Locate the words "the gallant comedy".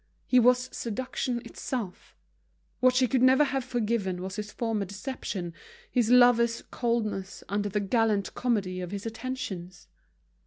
7.69-8.81